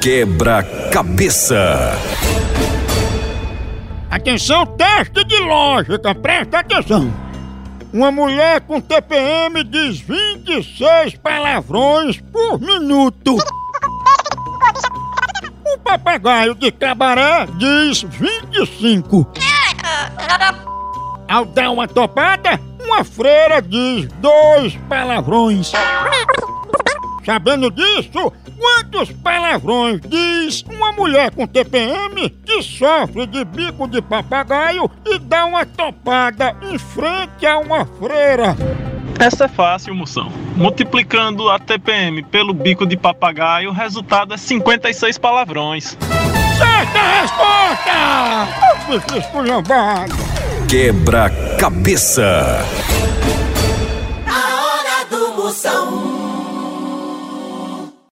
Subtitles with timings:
[0.00, 1.96] Quebra-cabeça.
[4.10, 7.12] Atenção, teste de lógica, presta atenção.
[7.92, 13.36] Uma mulher com TPM diz 26 palavrões por minuto.
[15.66, 19.26] Um papagaio de cabaré diz 25.
[21.28, 25.72] Ao dar uma topada, uma freira diz dois palavrões.
[27.24, 34.90] Sabendo disso, quantos palavrões diz uma mulher com TPM que sofre de bico de papagaio
[35.06, 38.56] e dá uma topada em frente a uma freira?
[39.20, 40.32] Essa é fácil, moção.
[40.56, 45.96] Multiplicando a TPM pelo bico de papagaio, o resultado é 56 palavrões.
[46.58, 48.48] Certa resposta!
[49.16, 50.12] Esculhambado!
[50.68, 52.64] Quebra-cabeça.
[54.26, 56.31] A hora do Moção.